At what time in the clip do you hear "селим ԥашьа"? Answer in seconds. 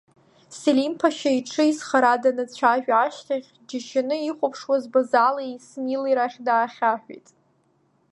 0.59-1.31